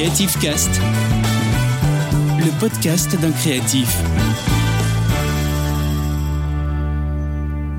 Creative 0.00 0.38
Cast, 0.40 0.80
le 2.38 2.58
podcast 2.58 3.20
d'un 3.20 3.32
créatif. 3.32 4.02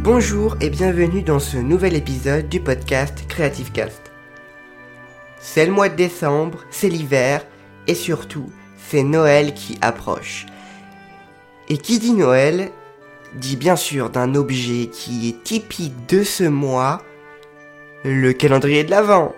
Bonjour 0.03 0.55
et 0.61 0.69
bienvenue 0.69 1.23
dans 1.23 1.39
ce 1.39 1.57
nouvel 1.57 1.95
épisode 1.95 2.47
du 2.47 2.59
podcast 2.59 3.25
Creative 3.27 3.71
Cast. 3.71 4.11
C'est 5.39 5.65
le 5.65 5.71
mois 5.71 5.89
de 5.89 5.95
décembre, 5.95 6.59
c'est 6.69 6.89
l'hiver 6.89 7.43
et 7.87 7.95
surtout, 7.95 8.51
c'est 8.77 9.01
Noël 9.01 9.55
qui 9.55 9.79
approche. 9.81 10.45
Et 11.69 11.79
qui 11.79 11.97
dit 11.97 12.13
Noël 12.13 12.69
dit 13.33 13.55
bien 13.55 13.75
sûr 13.75 14.11
d'un 14.11 14.35
objet 14.35 14.91
qui 14.93 15.27
est 15.27 15.43
typique 15.43 16.07
de 16.07 16.23
ce 16.23 16.43
mois, 16.43 17.01
le 18.03 18.31
calendrier 18.33 18.83
de 18.83 18.91
l'Avent. 18.91 19.33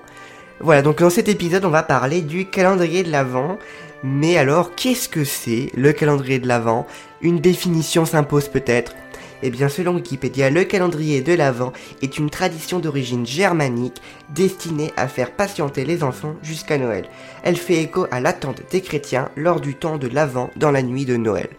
Voilà, 0.63 0.81
donc 0.81 0.99
dans 0.99 1.09
cet 1.09 1.27
épisode, 1.27 1.65
on 1.65 1.69
va 1.69 1.83
parler 1.83 2.21
du 2.21 2.45
calendrier 2.45 3.03
de 3.03 3.11
l'Avent. 3.11 3.57
Mais 4.01 4.37
alors, 4.37 4.75
qu'est-ce 4.75 5.09
que 5.09 5.25
c'est 5.25 5.69
le 5.75 5.91
calendrier 5.91 6.39
de 6.39 6.47
l'Avent? 6.47 6.87
Une 7.21 7.41
définition 7.41 8.05
s'impose 8.05 8.47
peut-être? 8.47 8.95
Eh 9.41 9.49
bien, 9.49 9.67
selon 9.67 9.95
Wikipédia, 9.95 10.49
le 10.49 10.63
calendrier 10.63 11.19
de 11.19 11.33
l'Avent 11.33 11.73
est 12.01 12.17
une 12.17 12.29
tradition 12.29 12.79
d'origine 12.79 13.25
germanique 13.25 14.01
destinée 14.33 14.93
à 14.95 15.09
faire 15.09 15.31
patienter 15.31 15.83
les 15.83 16.01
enfants 16.01 16.35
jusqu'à 16.41 16.77
Noël. 16.77 17.09
Elle 17.43 17.57
fait 17.57 17.81
écho 17.81 18.07
à 18.09 18.21
l'attente 18.21 18.61
des 18.71 18.79
chrétiens 18.79 19.27
lors 19.35 19.59
du 19.59 19.75
temps 19.75 19.97
de 19.97 20.07
l'Avent 20.07 20.49
dans 20.55 20.71
la 20.71 20.81
nuit 20.81 21.03
de 21.03 21.17
Noël. 21.17 21.49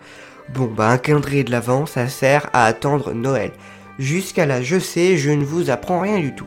Bon, 0.55 0.65
bah, 0.65 0.89
un 0.89 0.97
calendrier 0.97 1.45
de 1.45 1.51
l'Avent, 1.51 1.85
ça 1.85 2.09
sert 2.09 2.49
à 2.55 2.65
attendre 2.65 3.13
Noël. 3.13 3.53
Jusqu'à 3.99 4.47
là, 4.47 4.63
je 4.63 4.79
sais, 4.79 5.19
je 5.19 5.31
ne 5.31 5.45
vous 5.45 5.69
apprends 5.69 6.01
rien 6.01 6.19
du 6.21 6.35
tout. 6.35 6.47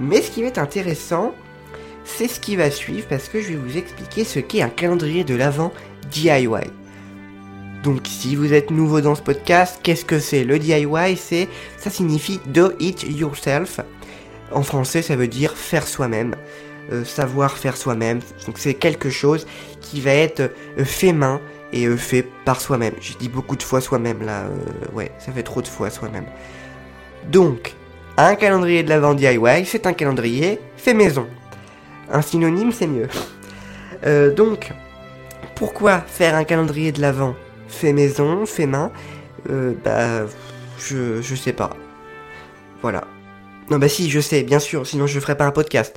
Mais 0.00 0.20
ce 0.20 0.32
qui 0.32 0.42
être 0.42 0.58
intéressant, 0.58 1.32
c'est 2.04 2.28
ce 2.28 2.40
qui 2.40 2.56
va 2.56 2.70
suivre 2.70 3.06
parce 3.08 3.28
que 3.28 3.40
je 3.40 3.48
vais 3.48 3.56
vous 3.56 3.76
expliquer 3.76 4.24
ce 4.24 4.38
qu'est 4.38 4.62
un 4.62 4.68
calendrier 4.68 5.24
de 5.24 5.34
l'Avent 5.34 5.72
DIY. 6.10 6.48
Donc 7.82 8.00
si 8.04 8.34
vous 8.34 8.52
êtes 8.52 8.70
nouveau 8.70 9.00
dans 9.00 9.14
ce 9.14 9.22
podcast, 9.22 9.78
qu'est-ce 9.82 10.04
que 10.04 10.18
c'est 10.18 10.44
Le 10.44 10.58
DIY, 10.58 11.16
c'est 11.16 11.48
ça 11.76 11.90
signifie 11.90 12.40
do 12.46 12.72
it 12.80 13.02
yourself. 13.02 13.80
En 14.52 14.62
français, 14.62 15.02
ça 15.02 15.16
veut 15.16 15.28
dire 15.28 15.56
faire 15.56 15.86
soi-même, 15.86 16.34
euh, 16.92 17.04
savoir 17.04 17.58
faire 17.58 17.76
soi-même. 17.76 18.20
Donc 18.46 18.58
c'est 18.58 18.74
quelque 18.74 19.10
chose 19.10 19.46
qui 19.80 20.00
va 20.00 20.12
être 20.12 20.40
euh, 20.78 20.84
fait 20.84 21.12
main 21.12 21.40
et 21.72 21.86
euh, 21.86 21.96
fait 21.96 22.24
par 22.44 22.60
soi-même. 22.60 22.94
J'ai 23.00 23.14
dit 23.14 23.28
beaucoup 23.28 23.56
de 23.56 23.62
fois 23.62 23.80
soi-même 23.80 24.22
là, 24.22 24.44
ouais, 24.92 25.10
ça 25.18 25.32
fait 25.32 25.42
trop 25.42 25.60
de 25.60 25.68
fois 25.68 25.90
soi-même. 25.90 26.26
Donc, 27.30 27.74
un 28.16 28.34
calendrier 28.34 28.82
de 28.82 28.88
l'Avent 28.88 29.14
DIY, 29.14 29.66
c'est 29.66 29.86
un 29.86 29.92
calendrier 29.92 30.60
fait 30.76 30.94
maison. 30.94 31.26
Un 32.12 32.22
synonyme, 32.22 32.72
c'est 32.72 32.86
mieux. 32.86 33.08
Euh, 34.06 34.32
donc, 34.34 34.72
pourquoi 35.54 36.00
faire 36.00 36.34
un 36.34 36.44
calendrier 36.44 36.92
de 36.92 37.00
l'Avent? 37.00 37.34
Fait 37.68 37.92
maison, 37.92 38.46
fait 38.46 38.66
main? 38.66 38.92
Euh, 39.50 39.72
Bah, 39.84 40.26
je, 40.78 41.22
je 41.22 41.34
sais 41.34 41.52
pas. 41.52 41.70
Voilà. 42.82 43.04
Non, 43.70 43.78
bah 43.78 43.88
si, 43.88 44.10
je 44.10 44.20
sais, 44.20 44.42
bien 44.42 44.58
sûr, 44.58 44.86
sinon 44.86 45.06
je 45.06 45.18
ferais 45.20 45.36
pas 45.36 45.46
un 45.46 45.50
podcast. 45.50 45.96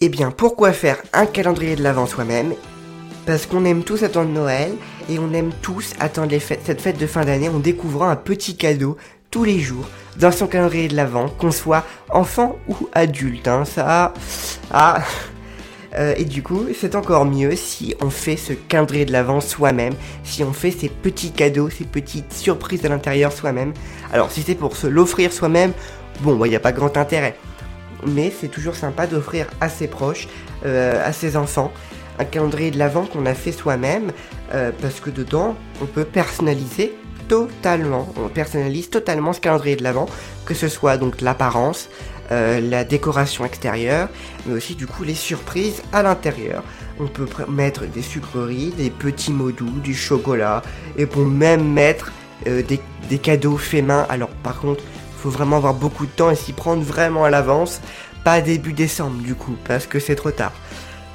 Eh 0.00 0.08
bien, 0.08 0.30
pourquoi 0.30 0.72
faire 0.72 1.02
un 1.12 1.26
calendrier 1.26 1.74
de 1.74 1.82
l'Avent 1.82 2.06
soi-même? 2.06 2.54
Parce 3.26 3.46
qu'on 3.46 3.64
aime 3.64 3.82
tous 3.82 4.04
attendre 4.04 4.30
Noël 4.30 4.72
et 5.10 5.18
on 5.18 5.32
aime 5.32 5.50
tous 5.60 5.94
attendre 5.98 6.38
cette 6.38 6.80
fête 6.80 6.98
de 6.98 7.06
fin 7.06 7.24
d'année 7.24 7.48
en 7.48 7.58
découvrant 7.58 8.08
un 8.08 8.16
petit 8.16 8.56
cadeau 8.56 8.96
tous 9.30 9.44
les 9.44 9.58
jours 9.58 9.88
dans 10.16 10.32
son 10.32 10.46
calendrier 10.46 10.88
de 10.88 10.96
l'Avent, 10.96 11.28
qu'on 11.28 11.50
soit 11.50 11.84
enfant 12.10 12.56
ou 12.68 12.88
adulte. 12.92 13.48
Hein, 13.48 13.64
ça, 13.64 14.12
ah. 14.70 15.02
Euh, 15.94 16.14
et 16.16 16.24
du 16.24 16.42
coup, 16.42 16.66
c'est 16.78 16.94
encore 16.94 17.24
mieux 17.24 17.56
si 17.56 17.94
on 18.00 18.10
fait 18.10 18.36
ce 18.36 18.52
calendrier 18.52 19.06
de 19.06 19.12
l'Avent 19.12 19.40
soi-même, 19.40 19.94
si 20.22 20.44
on 20.44 20.52
fait 20.52 20.70
ces 20.70 20.88
petits 20.88 21.30
cadeaux, 21.30 21.70
ces 21.70 21.84
petites 21.84 22.32
surprises 22.32 22.84
à 22.84 22.88
l'intérieur 22.88 23.32
soi-même. 23.32 23.72
Alors, 24.12 24.30
si 24.30 24.42
c'est 24.42 24.54
pour 24.54 24.76
se 24.76 24.86
l'offrir 24.86 25.32
soi-même, 25.32 25.72
bon, 26.20 26.34
il 26.34 26.38
bah, 26.38 26.48
n'y 26.48 26.56
a 26.56 26.60
pas 26.60 26.72
grand 26.72 26.96
intérêt. 26.96 27.36
Mais 28.06 28.30
c'est 28.38 28.48
toujours 28.48 28.76
sympa 28.76 29.06
d'offrir 29.06 29.46
à 29.60 29.68
ses 29.68 29.88
proches, 29.88 30.28
euh, 30.66 31.02
à 31.04 31.12
ses 31.12 31.36
enfants, 31.36 31.72
un 32.18 32.24
calendrier 32.24 32.70
de 32.70 32.78
l'Avent 32.78 33.06
qu'on 33.06 33.26
a 33.26 33.34
fait 33.34 33.52
soi-même, 33.52 34.12
euh, 34.52 34.70
parce 34.82 35.00
que 35.00 35.10
dedans, 35.10 35.56
on 35.80 35.86
peut 35.86 36.04
personnaliser 36.04 36.94
totalement, 37.28 38.12
on 38.16 38.28
personnalise 38.28 38.90
totalement 38.90 39.32
ce 39.32 39.40
calendrier 39.40 39.76
de 39.76 39.82
l'Avent, 39.82 40.06
que 40.46 40.54
ce 40.54 40.68
soit 40.68 40.96
donc 40.96 41.20
l'apparence, 41.20 41.88
euh, 42.32 42.60
la 42.60 42.84
décoration 42.84 43.44
extérieure, 43.44 44.08
mais 44.46 44.54
aussi 44.54 44.74
du 44.74 44.86
coup 44.86 45.04
les 45.04 45.14
surprises 45.14 45.82
à 45.92 46.02
l'intérieur. 46.02 46.64
On 46.98 47.06
peut 47.06 47.28
mettre 47.48 47.86
des 47.86 48.02
sucreries, 48.02 48.72
des 48.76 48.90
petits 48.90 49.32
mots 49.32 49.52
du 49.52 49.94
chocolat, 49.94 50.62
et 50.96 51.06
pour 51.06 51.24
même 51.24 51.72
mettre 51.72 52.12
euh, 52.46 52.62
des, 52.62 53.18
cadeaux 53.18 53.56
faits 53.56 53.84
main. 53.84 54.06
Alors 54.08 54.30
par 54.30 54.60
contre, 54.60 54.82
faut 55.16 55.30
vraiment 55.30 55.56
avoir 55.56 55.74
beaucoup 55.74 56.06
de 56.06 56.10
temps 56.10 56.30
et 56.30 56.36
s'y 56.36 56.52
prendre 56.52 56.82
vraiment 56.82 57.24
à 57.24 57.30
l'avance, 57.30 57.80
pas 58.24 58.40
début 58.40 58.72
décembre 58.72 59.22
du 59.22 59.34
coup, 59.34 59.56
parce 59.66 59.86
que 59.86 59.98
c'est 59.98 60.16
trop 60.16 60.30
tard. 60.30 60.52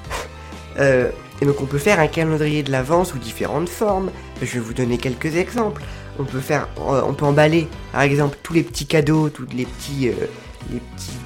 euh, 0.79 1.09
et 1.41 1.45
donc 1.45 1.61
on 1.61 1.65
peut 1.65 1.77
faire 1.77 1.99
un 1.99 2.07
calendrier 2.07 2.63
de 2.63 2.71
l'avant 2.71 3.05
sous 3.05 3.17
différentes 3.17 3.69
formes. 3.69 4.11
Je 4.41 4.53
vais 4.53 4.59
vous 4.59 4.73
donner 4.73 4.97
quelques 4.97 5.35
exemples. 5.35 5.81
On 6.19 6.25
peut 6.25 6.41
euh, 6.51 7.01
emballer, 7.21 7.67
par 7.91 8.01
exemple, 8.01 8.37
tous 8.43 8.53
les 8.53 8.63
petits 8.63 8.85
cadeaux, 8.85 9.29
toutes 9.29 9.53
euh, 9.53 9.57
les 9.57 9.65
petites 9.65 10.13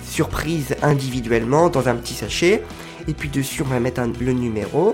surprises 0.10 0.76
individuellement 0.82 1.70
dans 1.70 1.90
un 1.90 1.96
petit 1.96 2.14
sachet. 2.14 2.64
Et 3.08 3.14
puis 3.14 3.30
dessus, 3.30 3.62
on 3.62 3.70
va 3.70 3.80
mettre 3.80 4.02
le 4.20 4.34
numéro, 4.34 4.94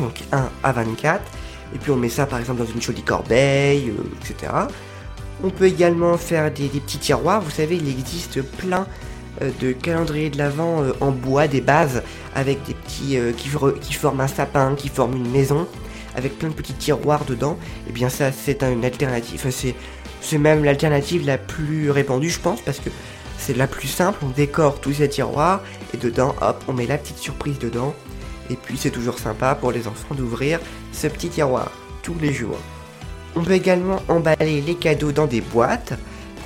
donc 0.00 0.22
1 0.32 0.48
à 0.62 0.72
24. 0.72 1.20
Et 1.74 1.78
puis 1.78 1.90
on 1.90 1.96
met 1.96 2.08
ça, 2.08 2.26
par 2.26 2.38
exemple, 2.38 2.60
dans 2.60 2.70
une 2.70 2.80
jolie 2.80 3.02
corbeille, 3.02 3.90
euh, 3.90 4.30
etc. 4.30 4.52
On 5.42 5.50
peut 5.50 5.66
également 5.66 6.16
faire 6.16 6.50
des, 6.52 6.68
petits 6.68 6.98
tiroirs. 6.98 7.40
Vous 7.40 7.50
savez, 7.50 7.76
il 7.76 7.88
existe 7.88 8.42
plein 8.42 8.86
de 9.60 9.72
calendriers 9.72 10.30
de 10.30 10.38
l'Avent 10.38 10.82
en 11.00 11.10
bois, 11.10 11.48
des 11.48 11.60
bases 11.60 12.02
avec 12.34 12.62
des 12.64 12.74
petits 12.74 13.18
qui, 13.36 13.50
qui 13.80 13.92
forment 13.94 14.20
un 14.20 14.28
sapin, 14.28 14.74
qui 14.76 14.88
forment 14.88 15.16
une 15.16 15.30
maison 15.30 15.66
avec 16.16 16.38
plein 16.38 16.48
de 16.48 16.54
petits 16.54 16.74
tiroirs 16.74 17.24
dedans, 17.24 17.56
et 17.86 17.90
eh 17.90 17.92
bien 17.92 18.08
ça 18.08 18.32
c'est 18.32 18.62
une 18.62 18.84
alternative, 18.84 19.40
enfin, 19.44 19.72
c'est 20.20 20.38
même 20.38 20.64
l'alternative 20.64 21.24
la 21.24 21.38
plus 21.38 21.90
répandue 21.90 22.30
je 22.30 22.40
pense 22.40 22.60
parce 22.60 22.80
que 22.80 22.90
c'est 23.38 23.56
la 23.56 23.68
plus 23.68 23.86
simple, 23.86 24.18
on 24.24 24.30
décore 24.30 24.80
tous 24.80 24.94
ces 24.94 25.08
tiroirs 25.08 25.62
et 25.94 25.96
dedans 25.96 26.34
hop 26.40 26.64
on 26.66 26.72
met 26.72 26.86
la 26.86 26.98
petite 26.98 27.18
surprise 27.18 27.58
dedans 27.58 27.94
et 28.50 28.56
puis 28.56 28.76
c'est 28.76 28.90
toujours 28.90 29.18
sympa 29.18 29.54
pour 29.54 29.72
les 29.72 29.86
enfants 29.86 30.14
d'ouvrir 30.14 30.58
ce 30.92 31.06
petit 31.06 31.28
tiroir 31.28 31.70
tous 32.02 32.16
les 32.20 32.32
jours. 32.32 32.58
On 33.36 33.42
peut 33.42 33.52
également 33.52 34.00
emballer 34.08 34.60
les 34.60 34.74
cadeaux 34.74 35.12
dans 35.12 35.26
des 35.26 35.40
boîtes. 35.40 35.92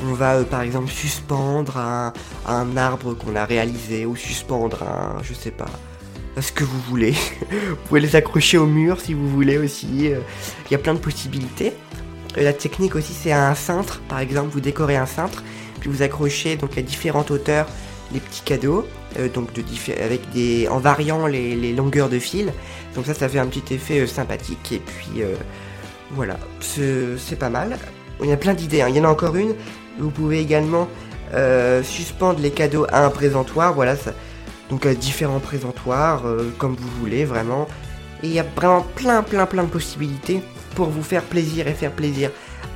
On 0.05 0.13
va 0.13 0.35
euh, 0.35 0.45
par 0.45 0.63
exemple 0.63 0.91
suspendre 0.91 1.77
un, 1.79 2.77
arbre 2.77 3.15
qu'on 3.15 3.37
a 3.37 3.45
réalisé 3.45 4.07
ou 4.07 4.17
suspendre 4.17 4.83
un, 4.83 5.23
je 5.23 5.35
sais 5.35 5.51
pas, 5.51 5.71
ce 6.41 6.53
que 6.53 6.65
vous 6.65 6.81
voulez. 6.81 7.13
vous 7.51 7.77
pouvez 7.89 8.01
les 8.01 8.17
accrocher 8.17 8.59
au 8.59 8.67
mur 8.67 9.01
si 9.01 9.15
vous 9.15 9.29
voulez 9.29 9.59
aussi. 9.59 10.11
Il 10.11 10.73
y 10.73 10.75
a 10.75 10.79
plein 10.79 10.95
de 10.95 10.99
possibilités. 10.99 11.73
La 12.37 12.53
technique 12.53 12.95
aussi 12.95 13.13
c'est 13.13 13.33
un 13.33 13.55
cintre, 13.55 14.01
par 14.09 14.19
exemple 14.19 14.49
vous 14.51 14.61
décorez 14.61 14.97
un 14.97 15.07
cintre, 15.07 15.43
puis 15.81 15.91
vous 15.91 16.03
accrochez 16.03 16.57
donc 16.57 16.79
à 16.79 16.83
différentes 16.83 17.31
hauteurs 17.31 17.67
les 18.13 18.21
petits 18.21 18.43
cadeaux, 18.43 18.87
euh, 19.19 19.29
donc 19.29 19.53
de 19.53 19.63
avec 20.03 20.31
des 20.31 20.69
en 20.69 20.79
variant 20.79 21.27
les, 21.27 21.73
longueurs 21.73 22.09
de 22.09 22.19
fil. 22.19 22.53
Donc 22.95 23.07
ça 23.07 23.15
ça 23.15 23.29
fait 23.29 23.39
un 23.39 23.47
petit 23.47 23.75
effet 23.75 24.01
euh, 24.01 24.07
sympathique 24.07 24.73
et 24.73 24.79
puis 24.79 25.23
euh, 25.23 25.35
voilà, 26.11 26.39
c'est 26.61 27.39
pas 27.39 27.51
mal. 27.51 27.79
Il 28.23 28.29
y 28.29 28.33
a 28.33 28.37
plein 28.37 28.55
d'idées, 28.55 28.83
hein. 28.83 28.89
il 28.89 28.97
y 28.97 29.01
en 29.01 29.05
a 29.05 29.09
encore 29.09 29.37
une. 29.37 29.55
Vous 29.99 30.11
pouvez 30.11 30.41
également 30.41 30.89
suspendre 31.83 32.41
les 32.41 32.51
cadeaux 32.51 32.87
à 32.93 33.07
un 33.07 33.11
présentoir, 33.11 33.73
voilà 33.73 33.97
ça 33.97 34.13
donc 34.73 34.87
à 34.87 34.95
différents 34.95 35.39
présentoirs, 35.39 36.27
euh, 36.27 36.51
comme 36.57 36.75
vous 36.75 36.89
voulez 36.99 37.27
vraiment. 37.27 37.69
Et 38.23 38.29
il 38.29 38.33
y 38.33 38.41
a 38.41 38.43
vraiment 38.57 38.81
plein 38.81 39.23
plein 39.23 39.45
plein 39.45 39.65
de 39.65 39.69
possibilités 39.69 40.43
pour 40.75 40.89
vous 40.89 41.03
faire 41.03 41.23
plaisir 41.23 41.69
et 41.69 41.75
faire 41.75 41.93
plaisir 41.93 42.31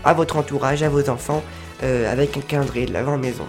à 0.05 0.13
votre 0.13 0.37
entourage, 0.37 0.83
à 0.83 0.91
vos 0.91 1.09
enfants, 1.09 1.43
euh, 1.83 2.13
avec 2.13 2.37
un 2.37 2.43
calendrier 2.43 2.85
de 2.85 2.93
l'avant 2.93 3.17
maison. 3.17 3.47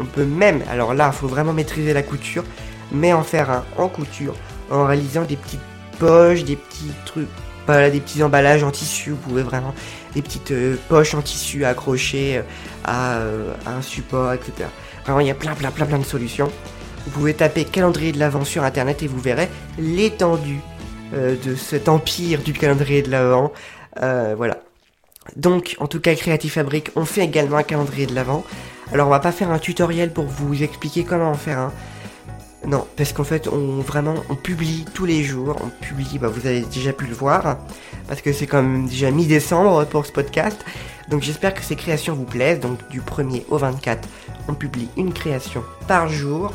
On 0.00 0.04
peut 0.04 0.24
même, 0.24 0.64
alors 0.68 0.92
là, 0.92 1.12
il 1.12 1.16
faut 1.16 1.28
vraiment 1.28 1.52
maîtriser 1.52 1.92
la 1.92 2.02
couture, 2.02 2.42
mais 2.90 3.12
en 3.12 3.22
faire 3.22 3.48
un 3.48 3.64
en 3.78 3.88
couture, 3.88 4.34
en 4.72 4.86
réalisant 4.86 5.22
des 5.22 5.36
petites 5.36 5.60
poches, 6.00 6.42
des 6.42 6.56
petits 6.56 6.90
trucs, 7.06 7.28
voilà, 7.66 7.90
des 7.90 8.00
petits 8.00 8.22
emballages 8.22 8.62
en 8.62 8.70
tissu, 8.70 9.10
vous 9.10 9.16
pouvez 9.16 9.42
vraiment, 9.42 9.74
des 10.14 10.22
petites 10.22 10.50
euh, 10.50 10.76
poches 10.88 11.14
en 11.14 11.22
tissu 11.22 11.64
accrochées 11.64 12.42
à, 12.84 13.18
à, 13.66 13.70
un 13.76 13.82
support, 13.82 14.32
etc. 14.32 14.68
Vraiment, 15.04 15.20
il 15.20 15.26
y 15.26 15.30
a 15.30 15.34
plein 15.34 15.54
plein 15.54 15.70
plein 15.70 15.86
plein 15.86 15.98
de 15.98 16.04
solutions. 16.04 16.50
Vous 17.06 17.10
pouvez 17.10 17.34
taper 17.34 17.64
calendrier 17.64 18.12
de 18.12 18.18
l'Avent 18.18 18.44
sur 18.44 18.64
internet 18.64 19.02
et 19.02 19.06
vous 19.06 19.20
verrez 19.20 19.48
l'étendue 19.78 20.60
euh, 21.14 21.36
de 21.44 21.54
cet 21.54 21.88
empire 21.88 22.40
du 22.40 22.54
calendrier 22.54 23.02
de 23.02 23.10
l'Avent. 23.10 23.52
Euh, 24.00 24.34
voilà. 24.36 24.58
Donc, 25.36 25.76
en 25.78 25.86
tout 25.86 26.00
cas, 26.00 26.14
Creative 26.14 26.50
Fabric, 26.50 26.90
on 26.96 27.04
fait 27.04 27.22
également 27.22 27.58
un 27.58 27.62
calendrier 27.62 28.06
de 28.06 28.14
l'Avent. 28.14 28.44
Alors, 28.92 29.06
on 29.06 29.10
va 29.10 29.20
pas 29.20 29.32
faire 29.32 29.50
un 29.50 29.58
tutoriel 29.58 30.12
pour 30.12 30.24
vous 30.24 30.62
expliquer 30.62 31.04
comment 31.04 31.30
en 31.30 31.34
faire 31.34 31.58
un. 31.58 31.72
Non, 32.66 32.86
parce 32.96 33.12
qu'en 33.12 33.24
fait, 33.24 33.48
on 33.48 33.80
vraiment, 33.80 34.14
on 34.30 34.36
publie 34.36 34.84
tous 34.94 35.04
les 35.04 35.22
jours. 35.22 35.56
On 35.62 35.68
publie, 35.84 36.18
bah, 36.18 36.28
vous 36.28 36.46
avez 36.46 36.62
déjà 36.62 36.92
pu 36.92 37.06
le 37.06 37.14
voir, 37.14 37.58
parce 38.08 38.22
que 38.22 38.32
c'est 38.32 38.46
quand 38.46 38.62
même 38.62 38.86
déjà 38.86 39.10
mi-décembre 39.10 39.84
pour 39.86 40.06
ce 40.06 40.12
podcast. 40.12 40.64
Donc 41.10 41.22
j'espère 41.22 41.52
que 41.52 41.62
ces 41.62 41.76
créations 41.76 42.14
vous 42.14 42.24
plaisent. 42.24 42.60
Donc 42.60 42.78
du 42.88 43.00
1er 43.00 43.44
au 43.48 43.58
24, 43.58 44.08
on 44.48 44.54
publie 44.54 44.88
une 44.96 45.12
création 45.12 45.62
par 45.86 46.08
jour. 46.08 46.52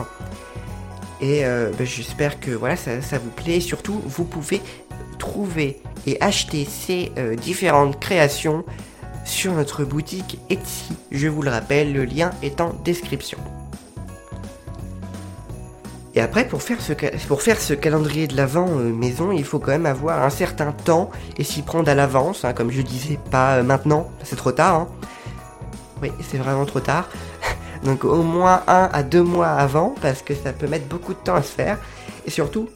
Et 1.22 1.46
euh, 1.46 1.72
bah, 1.78 1.86
j'espère 1.86 2.40
que 2.40 2.52
voilà, 2.52 2.76
ça, 2.76 3.18
vous 3.18 3.30
plaît. 3.30 3.58
Et 3.58 3.62
surtout, 3.62 4.02
vous 4.06 4.26
pouvez 4.26 4.62
trouver 5.20 5.82
et 6.08 6.20
acheter 6.22 6.66
ces 6.66 7.12
euh, 7.18 7.36
différentes 7.36 8.00
créations 8.00 8.64
sur 9.26 9.54
notre 9.54 9.84
boutique 9.84 10.40
Etsy. 10.50 10.94
Je 11.12 11.28
vous 11.28 11.44
le 11.44 11.52
rappelle, 11.52 11.94
le 11.94 12.06
lien 12.06 12.32
est 12.42 12.62
en 12.62 12.74
description. 12.84 13.38
Et 16.16 16.22
après, 16.22 16.48
pour 16.48 16.62
faire 16.62 16.82
ce, 16.82 17.74
calendrier 17.74 18.28
de 18.28 18.36
l'Avent 18.36 18.68
euh, 18.68 18.92
maison, 18.92 19.32
il 19.32 19.44
faut 19.44 19.60
quand 19.60 19.72
même 19.72 19.86
avoir 19.86 20.24
un 20.24 20.30
certain 20.30 20.72
temps 20.72 21.12
et 21.38 21.44
s'y 21.44 21.62
prendre 21.62 21.90
à 21.90 21.96
l'avance, 21.96 22.44
hein, 22.46 22.54
comme 22.54 22.72
je 22.72 22.82
disais, 22.82 23.20
pas 23.30 23.58
euh, 23.58 23.64
maintenant, 23.64 24.10
c'est 24.24 24.36
trop 24.36 24.52
tard. 24.52 24.76
Hein. 24.76 24.88
Oui, 26.02 26.12
c'est 26.28 26.38
vraiment 26.38 26.66
trop 26.66 26.80
tard. 26.80 27.08
Donc 27.84 28.06
au 28.06 28.24
moins 28.24 28.64
un 28.68 28.90
à 28.92 29.04
deux 29.04 29.22
mois 29.22 29.50
avant, 29.50 29.94
parce 30.02 30.22
que 30.22 30.34
ça 30.34 30.52
peut 30.52 30.68
mettre 30.68 30.88
beaucoup 30.88 31.14
de 31.14 31.20
temps 31.20 31.36
à 31.36 31.44
se 31.44 31.52
faire. 31.52 31.78
Et 32.26 32.32
surtout, 32.32 32.70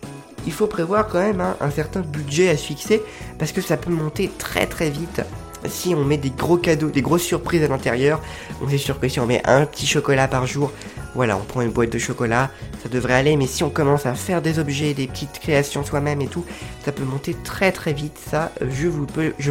il 0.46 0.54
faut 0.54 0.68
prévoir 0.68 1.08
quand 1.08 1.20
même 1.20 1.42
hein, 1.42 1.58
un 1.60 1.72
certain 1.72 2.02
budget 2.02 2.50
à 2.50 2.58
se 2.58 2.66
fixer, 2.66 3.02
parce 3.40 3.52
que 3.52 3.62
ça 3.62 3.78
peut 3.78 3.92
monter 3.92 4.30
très 4.38 4.68
très 4.68 4.92
vite 4.92 5.22
si 5.70 5.96
on 5.96 6.04
met 6.04 6.18
des 6.18 6.30
gros 6.30 6.58
cadeaux, 6.58 6.90
des 6.90 7.02
grosses 7.02 7.24
surprises 7.24 7.64
à 7.64 7.68
l'intérieur, 7.68 8.22
on 8.62 8.70
est 8.70 8.78
sûr 8.78 9.00
que 9.00 9.08
si 9.08 9.20
on 9.20 9.26
met 9.26 9.42
un 9.46 9.66
petit 9.66 9.86
chocolat 9.86 10.28
par 10.28 10.46
jour, 10.46 10.72
voilà, 11.16 11.38
on 11.38 11.42
prend 11.42 11.62
une 11.62 11.72
boîte 11.72 11.92
de 11.92 12.00
chocolat, 12.00 12.50
ça 12.82 12.90
devrait 12.90 13.14
aller, 13.14 13.38
mais 13.38 13.48
si 13.48 13.64
on 13.64 13.70
commence 13.70 14.06
à 14.06 14.16
faire 14.16 14.42
des 14.42 14.60
objets, 14.60 14.94
des 14.94 15.08
petites 15.08 15.40
créations 15.40 15.84
soi-même 15.84 16.22
et 16.22 16.28
tout, 16.28 16.46
ça 16.84 16.92
peut 16.92 17.04
monter 17.04 17.36
très 17.44 17.72
très 17.72 17.94
vite, 17.94 18.18
ça, 18.30 18.52
je, 18.62 18.90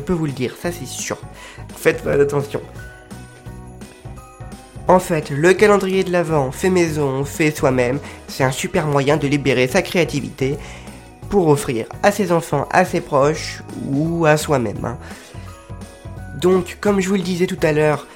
peux, 0.01 0.13
vous 0.13 0.27
le 0.27 0.33
dire, 0.33 0.57
ça 0.61 0.73
c'est 0.73 0.87
sûr. 0.87 1.19
Faites 1.77 2.07
attention. 2.07 2.61
En 4.89 4.99
fait, 4.99 5.31
le 5.31 5.55
calendrier 5.55 6.03
de 6.03 6.11
l'Avent 6.11 6.51
fait 6.51 6.71
maison, 6.71 7.25
fait 7.25 7.57
soi-même, 7.57 8.01
c'est 8.27 8.43
un 8.43 8.51
super 8.51 8.87
moyen 8.87 9.17
de 9.17 9.29
libérer 9.29 9.69
sa 9.69 9.81
créativité 9.83 10.57
pour 11.31 11.47
offrir 11.49 11.87
à 12.03 12.11
ses 12.11 12.33
enfants, 12.33 12.67
à 12.73 12.85
ses 12.85 13.01
proches 13.01 13.63
ou 13.89 14.27
à 14.27 14.37
soi-même. 14.37 14.85
Hein. 14.85 14.99
Donc, 16.41 16.79
comme 16.81 17.01
je 17.01 17.09
vous 17.09 17.15
le 17.15 17.23
disais 17.23 17.47
tout 17.47 17.59
à 17.63 17.71
l'heure, 17.71 18.09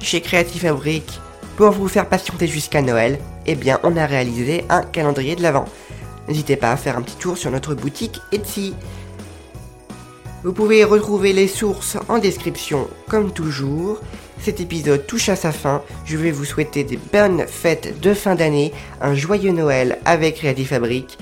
chez 0.00 0.20
Creative 0.20 0.60
Fabric, 0.60 1.20
pour 1.60 1.72
vous 1.72 1.88
faire 1.88 2.08
patienter 2.08 2.46
jusqu'à 2.46 2.80
Noël, 2.80 3.18
eh 3.44 3.54
bien, 3.54 3.80
on 3.82 3.94
a 3.98 4.06
réalisé 4.06 4.64
un 4.70 4.80
calendrier 4.80 5.36
de 5.36 5.42
l'Avent. 5.42 5.66
N'hésitez 6.26 6.56
pas 6.56 6.72
à 6.72 6.76
faire 6.78 6.96
un 6.96 7.02
petit 7.02 7.16
tour 7.16 7.36
sur 7.36 7.50
notre 7.50 7.74
boutique 7.74 8.18
Etsy. 8.32 8.72
Vous 10.42 10.54
pouvez 10.54 10.84
retrouver 10.84 11.34
les 11.34 11.48
sources 11.48 11.98
en 12.08 12.16
description 12.16 12.88
comme 13.10 13.30
toujours. 13.30 14.00
Cet 14.40 14.62
épisode 14.62 15.06
touche 15.06 15.28
à 15.28 15.36
sa 15.36 15.52
fin. 15.52 15.82
Je 16.06 16.16
vais 16.16 16.30
vous 16.30 16.46
souhaiter 16.46 16.82
des 16.82 16.96
bonnes 16.96 17.44
fêtes 17.46 18.00
de 18.00 18.14
fin 18.14 18.36
d'année, 18.36 18.72
un 19.02 19.14
joyeux 19.14 19.52
Noël 19.52 19.98
avec 20.06 20.36
Creative 20.36 20.68
Fabric. 20.68 21.18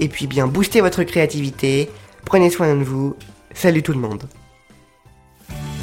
Et 0.00 0.08
puis 0.08 0.26
bien 0.26 0.48
booster 0.48 0.80
votre 0.80 1.04
créativité. 1.04 1.88
Prenez 2.24 2.50
soin 2.50 2.74
de 2.74 2.82
vous. 2.82 3.14
Salut 3.54 3.84
tout 3.84 3.92
le 3.92 4.00
monde. 4.00 4.24